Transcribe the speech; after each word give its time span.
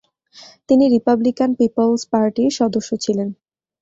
তিনি 0.69 0.85
Republican 0.87 1.49
People's 1.59 2.01
পার্টির 2.11 2.51
সদস্য 2.59 2.89
ছিলেন। 3.03 3.29